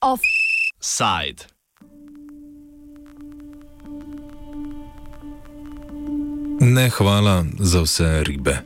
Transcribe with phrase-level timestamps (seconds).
[0.00, 1.44] Offside.
[6.60, 8.62] Ne hvala za vse ribe.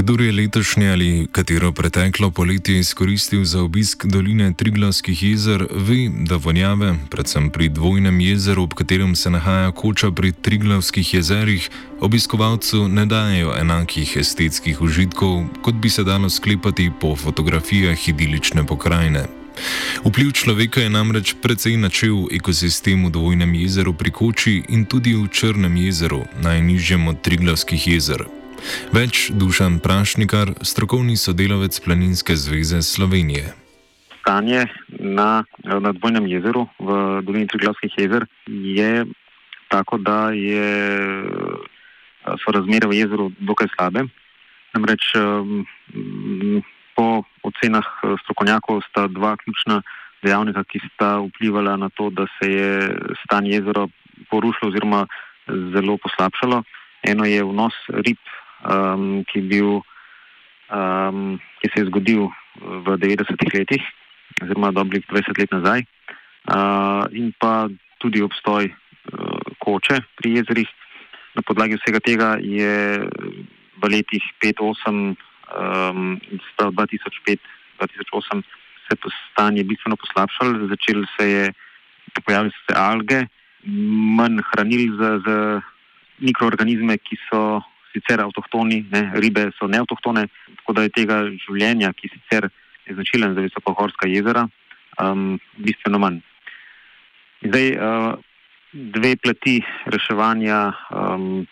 [0.00, 6.36] Kdor je letošnje ali katero preteklo poletje izkoristil za obisk doline Triglavskih jezer, ve, da
[6.36, 11.68] vonjave, predvsem pri dvojnem jezeru, ob katerem se nahaja koča pri Triglavskih jezerih,
[12.00, 19.26] obiskovalcu ne dajo enakih estetskih užitkov, kot bi se dalo sklepati po fotografijah idilične pokrajine.
[20.04, 25.28] Vpliv človeka je namreč precej načel ekosistemu v dvojnem jezeru pri koči in tudi v
[25.28, 28.39] Črnem jezeru, najnižjem od Triglavskih jezer.
[28.92, 33.54] Več Dušan Prašnikar, strokovni sodelavec Planinske zveze Slovenije.
[34.20, 34.66] Stanje
[34.98, 39.06] na, na dvojnem jezeru v dolini Triglavskih jezer je
[39.70, 40.70] tako, da je,
[42.42, 44.04] so razmere v jezeru dokaj slabe.
[44.74, 45.14] Namreč
[46.98, 47.86] po ocenah
[48.24, 49.80] strokovnjakov sta dva ključna
[50.22, 52.70] dejavnika, ki sta vplivala na to, da se je
[53.24, 53.86] stanje jezera
[54.30, 55.06] porušilo oziroma
[55.46, 56.62] zelo poslabšalo.
[57.02, 58.20] Eno je vnos rib
[58.64, 59.80] um, ki, bil,
[60.72, 62.28] um, ki se je zgodil
[62.60, 63.84] v 90-ih letih,
[64.42, 67.68] oziroma dobrih 20 let nazaj, uh, in pa
[68.00, 70.70] tudi obstoj uh, koče pri jezerih.
[71.38, 73.06] Na podlagi vsega tega je
[73.80, 75.14] v letih 5-8,
[75.54, 76.18] um,
[76.58, 78.42] 2005-2008
[78.90, 81.44] se je stanje bistveno poslabšalo, začel se je
[82.24, 83.26] pojaviti se alge,
[84.18, 85.60] manj hranil za, za
[86.18, 90.26] mikroorganizme, ki so sicer avtohtoni, ne, ribe so neavtohtone,
[90.60, 92.48] tako da je tega življenja, ki sicer
[92.86, 94.46] je značilen za visokohorska jezera,
[95.02, 96.20] um, bistveno manj.
[97.42, 98.12] Zdaj, uh,
[98.72, 99.60] dve plati
[99.90, 100.60] reševanja,
[100.90, 101.46] um,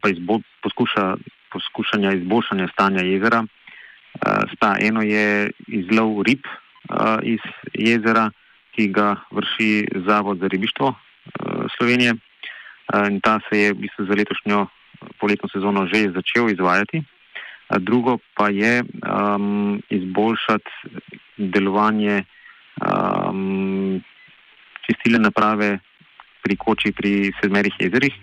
[0.00, 1.14] pa izbo, poskuša,
[1.52, 7.42] poskušanja izboljšanja stanja jezera, uh, sta eno je izlov rib uh, iz
[7.72, 8.30] jezera,
[8.74, 12.14] ki ga vrši Zavod za ribištvo uh, Slovenije.
[12.92, 14.66] Uh, in ta se je v bistvu za letošnjo
[15.20, 17.02] poletno sezono že začel izvajati.
[17.78, 20.70] Drugo pa je um, izboljšati
[21.36, 22.24] delovanje
[22.80, 24.02] um,
[24.86, 25.78] čistilne naprave
[26.42, 28.14] pri koči pri sedmerih jezerih.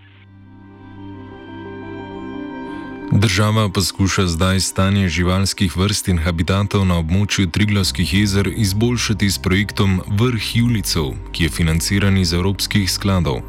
[3.11, 9.99] Država poskuša zdaj stanje živalskih vrst in habitatov na območju Triglavskih jezer izboljšati s projektom
[10.07, 13.41] Vrh Julicov, ki je financiran iz evropskih skladov.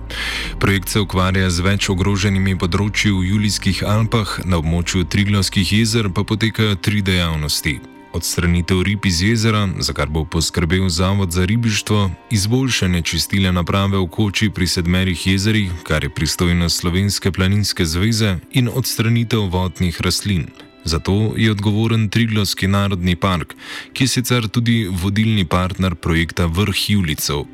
[0.58, 6.26] Projekt se ukvarja z več ogroženimi področji v Julijskih Alpah, na območju Triglavskih jezer pa
[6.26, 13.02] potekajo tri dejavnosti odstranitev rib iz jezera, za kar bo poskrbel Zavod za ribištvo, izboljšanje
[13.02, 19.40] čistile naprave v koči pri sedmerih jezerih, kar je pristojnost Slovenske planinske zveze, in odstranitev
[19.40, 20.46] vodnih rastlin.
[20.84, 23.54] Zato je odgovoren Triglovski narodni park,
[23.92, 27.46] ki je sicer tudi vodilni partner projekta Vrh Julicov.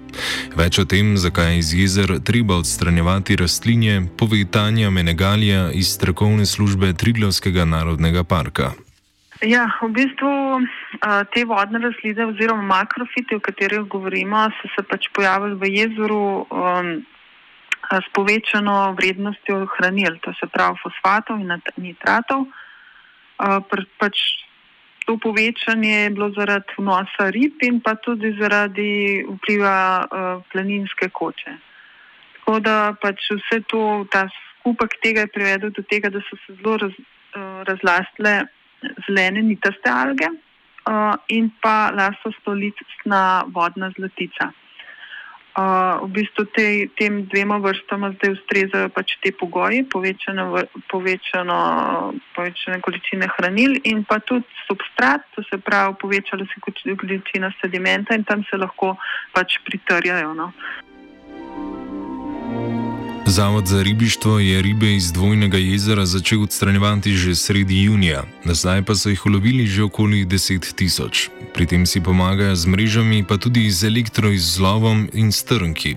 [0.56, 6.92] Več o tem, zakaj iz jezer treba odstranjevati rastlinje, pove Tanja Menegalija iz strokovne službe
[6.92, 8.72] Triglovskega narodnega parka.
[9.44, 10.30] Ja, v bistvu
[11.34, 16.90] te vodne razlide oziroma makrofite, o katerih govorimo, so se pač pojavili v jezeru um,
[17.88, 22.44] s povečano vrednostjo hranil, to se pravi fosfatov in nitratov.
[23.38, 24.18] Pač
[25.06, 30.04] to povečanje je bilo zaradi vnosa rib in pa tudi zaradi vpliva
[30.52, 31.54] planinske koče.
[32.36, 34.26] Tako da pač vse to, ta
[34.58, 36.92] skupek tega je privedel do tega, da so se zelo raz,
[37.70, 38.34] razlastile
[39.06, 40.47] zelene nitaste alge uh,
[41.28, 44.52] in pa lasostolitna vodna zlatica.
[45.58, 50.54] Uh, v bistvu te, tem dvema vrstama zdaj ustrezajo pač te pogoji, povečano,
[50.86, 51.56] povečano,
[52.36, 56.62] povečane količine hranil in pa tudi substrat, to se pravi povečala se
[56.94, 58.94] količina sedimenta in tam se lahko
[59.34, 60.30] pač pritrjajo.
[60.38, 60.52] No.
[63.38, 68.94] Zavod za ribištvo je ribe iz dvojnega jezera začel odstranjevati že sredi junija, zdaj pa
[68.94, 71.28] so jih ulovili že okoli 10 tisoč.
[71.54, 75.96] Pri tem si pomagajo z mrežami, pa tudi z elektroizlovom in strnki.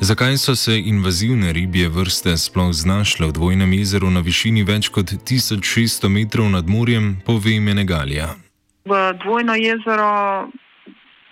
[0.00, 5.12] Zakaj so se invazivne ribje vrste sploh znašle v dvojnem jezeru na višini več kot
[5.12, 8.32] 1600 metrov nad morjem, pove Menegalija.
[8.88, 10.48] V dvojno jezero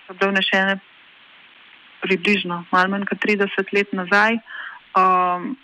[0.07, 0.79] so bile vnešene
[2.05, 4.37] približno malo manj kot 30 let nazaj
[4.97, 5.57] um,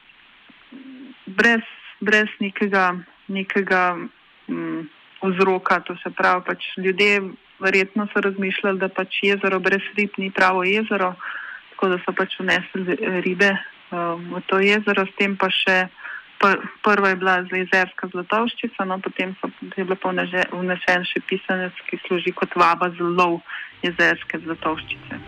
[1.26, 1.64] brez,
[2.00, 2.96] brez nekega,
[3.28, 3.96] nekega
[4.49, 4.88] um,
[5.23, 5.81] vzroka.
[5.81, 7.20] To se pravi, pač ljudje
[7.58, 11.14] verjetno so razmišljali, da pač jezero brez rib ni pravo jezero,
[11.70, 13.52] tako da so pač vnesli ribe
[13.90, 15.87] um, v to jezero, s tem pa še.
[16.84, 19.96] Prva je bila jezerska zlatovščica, no potem so, je bil
[20.52, 23.40] vnesen še pisanec, ki služi kot vaba za lov
[23.81, 25.25] jezerske zlatovščice.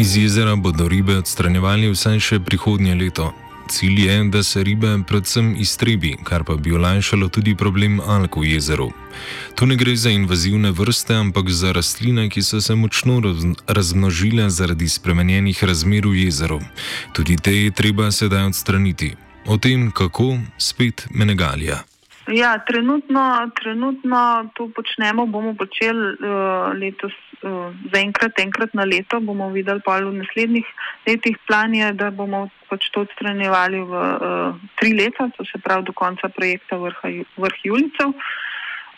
[0.00, 3.32] Iz jezera bodo ribe odstranjevali vsaj še prihodnje leto.
[3.68, 8.52] Cilj je, da se ribe predvsem iztrebi, kar pa bi olajšalo tudi problem alk v
[8.52, 8.86] jezeru.
[9.58, 13.18] Tu ne gre za invazivne vrste, ampak za rastline, ki so se močno
[13.66, 16.60] razmnožile zaradi spremenjenih razmer v jezeru.
[17.12, 19.16] Tudi te je treba sedaj odstraniti.
[19.50, 21.82] O tem, kako, spet menegalija.
[22.28, 27.12] Ja, trenutno, trenutno to počnemo, bomo počeli uh, letos
[27.94, 29.20] zaenkrat, enkrat na leto.
[29.20, 30.66] Bomo videli pa v naslednjih
[31.06, 35.88] letih plan je, da bomo pač to odstranjevali v uh, tri leta, to se pravi
[35.88, 38.12] do konca projekta vrha, vrh Julicev.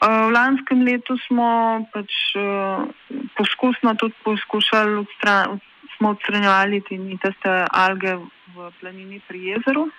[0.00, 2.88] Uh, v lanskem letu smo pač uh,
[3.36, 5.66] poskusno tudi poskušali odstraniti,
[5.98, 8.16] smo odstranjevali te alge
[8.56, 9.90] v planini pri jezeru.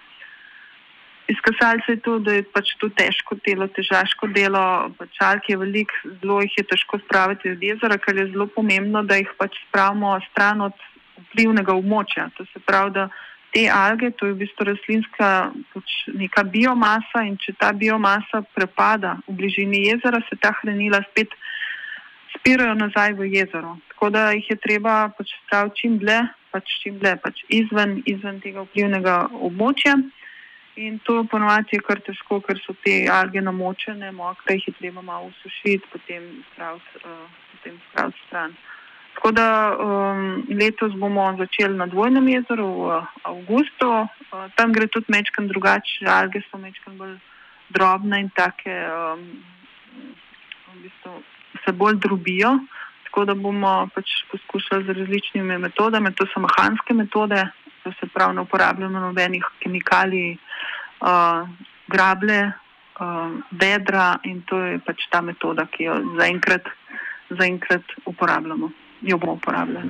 [1.32, 4.64] Izkazali se je to, da je pač to težko delo, težaško delo,
[5.00, 5.92] pač alk je velik,
[6.22, 10.18] zelo jih je težko spraviti iz jezera, ker je zelo pomembno, da jih pač spravimo
[10.32, 10.88] stran od
[11.30, 12.28] vplivnega območja.
[12.38, 13.08] To se pravi, da
[13.54, 15.30] te alge, to je v bistvu rastlinska
[15.74, 21.36] pač neka biomasa in če ta biomasa prepada v bližini jezera, se ta hranila spet
[22.38, 23.78] spirajo nazaj v jezero.
[23.94, 28.40] Tako da jih je treba pač spraviti čim dlje, pač čim dlje, pač izven, izven
[28.44, 29.18] tega vplivnega
[29.48, 30.00] območja.
[30.76, 35.02] In to ponovadi je kar težko, ker so te alge namočene, mokre, jih je treba
[35.02, 38.56] malo usušiti, potem spraviti uh, stran.
[39.16, 43.90] Tako da um, letos bomo začeli na dvojnem jezeru v avgustu.
[44.32, 47.18] Uh, tam gre tudi mečkan drugače, alge so mečkan bolj
[47.76, 49.28] drobne in take um,
[50.72, 51.20] v bistvu
[51.66, 52.56] se bolj drobijo.
[53.10, 57.44] Tako da bomo pač poskušali z različnimi metodami, to so mehanske metode,
[57.84, 60.38] to se pravi, ne uporabljamo nobenih kemikalij,
[61.02, 61.50] uh,
[61.88, 62.54] grable,
[63.00, 66.70] uh, bedra in to je pač ta metoda, ki jo zaenkrat,
[67.30, 68.72] zaenkrat uporabljamo.
[69.02, 69.90] Jo bomo uporabljali.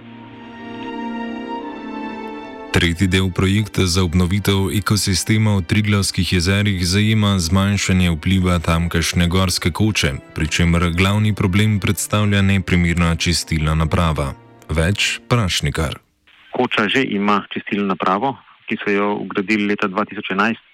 [2.71, 10.13] Tretji del projekta za obnovitev ekosistema v Triglavskih jezerih zajema zmanjšanje vpliva tamkajšnje gorske koče,
[10.35, 14.31] pri čemer glavni problem predstavlja neprimerna čistilna naprava.
[14.71, 15.99] Več prašnikar.
[16.55, 18.37] Koča že ima čistilno napravo,
[18.71, 20.70] ki so jo ugradili leta 2011, uh,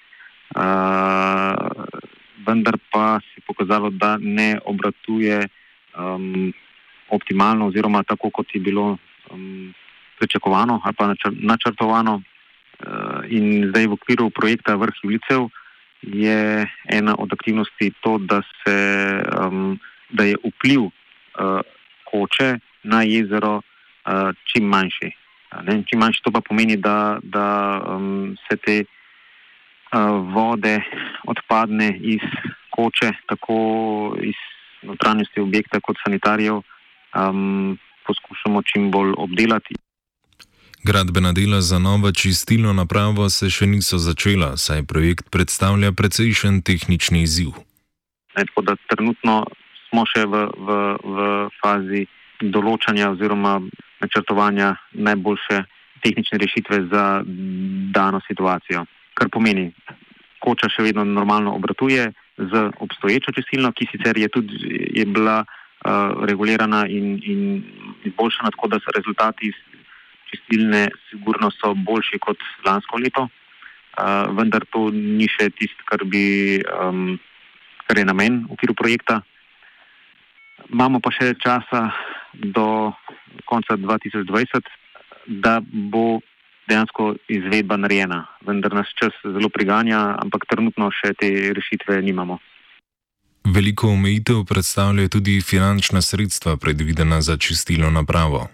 [2.47, 5.47] vendar pa se je pokazalo, da ne obratuje
[5.97, 6.53] um,
[7.09, 8.97] optimalno, oziroma tako, kot je bilo
[9.31, 9.73] um,
[10.19, 12.21] pričakovano ali pa načrtovano.
[12.77, 15.49] Uh, in zdaj v okviru projekta Vrh Julicev
[16.01, 18.77] je ena od aktivnosti to, da, se,
[19.33, 19.79] um,
[20.09, 20.91] da je vpliv uh,
[22.05, 25.09] koče na jezero uh, čim manjši.
[25.63, 28.83] Ne, čim manjši to pa pomeni, da, da um, se te
[30.33, 30.81] vode
[31.27, 32.23] odpadne iz
[32.71, 33.57] koče, tako
[34.21, 34.35] iz
[34.83, 39.75] notranjosti objekta kot sanitarijev, um, poskušamo čim bolj obdelati.
[40.83, 47.21] Gradbena dela za novo čistilno napravo se še niso začela, saj projekt predstavlja precejšen tehnični
[47.21, 47.57] izziv.
[48.37, 48.45] Ne,
[48.87, 49.43] trenutno
[49.89, 51.17] smo še v, v, v
[51.61, 52.05] fazi
[52.41, 53.57] določanja oziroma
[54.03, 55.63] načrtovanja najboljše
[56.05, 57.03] tehnične rešitve za
[57.97, 58.85] dano situacijo.
[59.17, 59.71] Kar pomeni,
[60.43, 64.57] koča še vedno normalno obratuje z obstoječo čistilno, ki sicer je tudi
[64.93, 67.41] je bila uh, regulirana in, in
[68.05, 69.51] izboljšana, tako da so rezultati
[70.29, 77.17] čistilne sigurno so boljši kot lansko leto, uh, vendar to ni še tisto, kar, um,
[77.87, 79.21] kar je namen v okviru projekta.
[80.69, 81.87] Imamo pa še časa
[82.33, 82.93] do
[83.45, 84.67] konca 2020,
[85.41, 86.19] da bo
[86.69, 88.25] dejansko izvedba narejena.
[88.47, 92.39] Vendar nas čas zelo priganja, ampak trenutno še te rešitve nimamo.
[93.47, 98.47] Veliko omejitev predstavljajo tudi finančna sredstva, predvidena za čistilo napravo.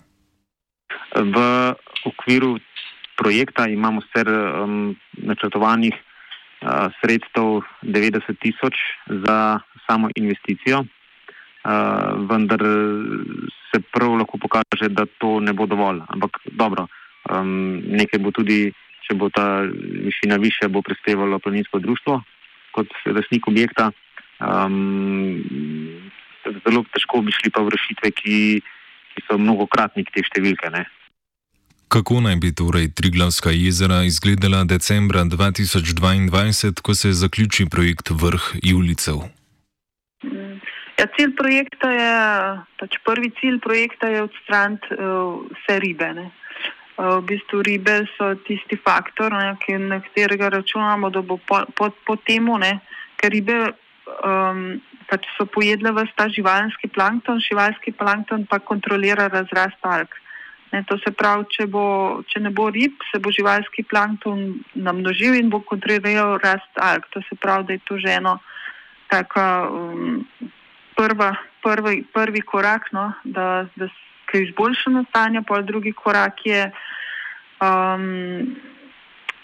[1.18, 1.38] V
[2.06, 2.58] okviru
[3.18, 8.78] projekta imamo sicer um, načrtovanih uh, sredstev 90 tisoč
[9.26, 10.86] za samo investicijo
[11.64, 12.60] uh, vendar
[13.72, 16.02] se prav lahko pokaže, da to ne bo dovolj.
[16.08, 16.88] Ampak dobro,
[17.32, 18.72] um, nekaj bo tudi,
[19.08, 19.64] če bo ta
[20.08, 22.22] višina više, bo prispevalo planinsko društvo
[22.74, 23.92] kot lasnik objekta.
[24.42, 25.40] Um,
[26.66, 28.38] zelo težko bi šli pa v rešitve, ki,
[29.14, 30.72] ki so mnogokratnik te številke.
[30.74, 30.84] Ne?
[31.94, 39.28] Kako naj bi torej Triglavska jezera izgledala decembra 2022, ko se zaključi projekt Vrh Julicev?
[40.98, 42.10] Ja, cilj projekta je,
[42.82, 46.10] pač prvi cilj projekta je odstraniti uh, vse ribe.
[46.18, 46.44] Uh,
[46.98, 51.90] v bistvu ribe so tisti faktor, ne, ki, na katerega računamo, da bo po, po,
[52.06, 52.78] po temu, ne,
[53.18, 53.58] ker ribe
[54.22, 60.10] um, pač so pojedle v ta živalski plankton, živalski plankton pa kontrolira razrast alg.
[60.74, 61.86] Ne, to se pravi, če, bo,
[62.30, 67.06] če ne bo rib, se bo živalski plankton namnožil in bo kontroliral rast alg.
[67.14, 68.40] To se pravi, da je to že eno
[69.14, 70.24] tako um,
[70.98, 73.90] prva, prvi, prvi korak, no, da, da
[74.34, 76.72] se izboljšano stanje, pa drugi korak je
[77.62, 78.56] um,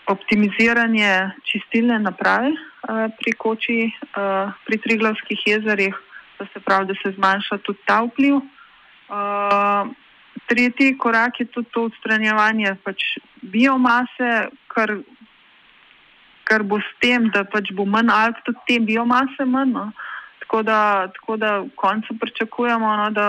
[0.08, 5.96] optimiziranje čistilne naprave uh, pri koči, uh, pri triglavskih jezerih,
[6.40, 8.36] da se pravi, da se zmanjša tudi ta vpliv.
[8.36, 9.94] Uh,
[10.48, 13.04] tretji korak je tudi to odstranjevanje pač
[13.42, 14.98] biomase, kar,
[16.44, 19.76] kar bo s tem, da pač bo manj alg, tudi te biomase manj.
[19.76, 19.86] No.
[20.40, 23.28] Tako, da, tako da v koncu pričakujemo, no, da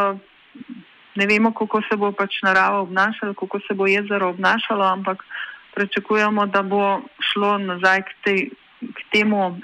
[1.14, 5.24] ne vemo, kako se bo pač narava obnašala, kako se bo jezero obnašalo, ampak
[5.74, 7.00] pričakujemo, da bo
[7.32, 8.40] šlo nazaj k, tej,
[8.80, 9.58] k temu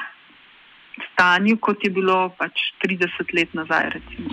[1.12, 3.90] stanju, kot je bilo pač 30 let nazaj.
[3.98, 4.30] Recimo.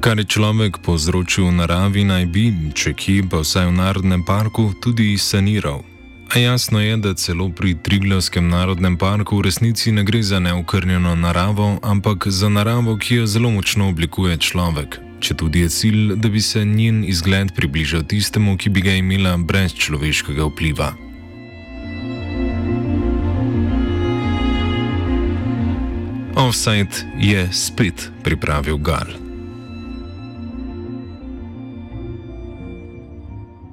[0.00, 4.72] Kar je človek povzročil v naravi, naj bi, če ki pa vsaj v narodnem parku,
[4.80, 5.89] tudi saniral.
[6.34, 11.14] A jasno je, da celo pri Triglavskem narodnem parku v resnici ne gre za neokrnjeno
[11.14, 15.00] naravo, ampak za naravo, ki jo zelo močno oblikuje človek.
[15.20, 19.36] Če tudi je cilj, da bi se njen izgled približal tistemu, ki bi ga imela
[19.36, 20.94] brez človeškega vpliva.
[26.38, 29.19] Offside je spet pripravil Gal.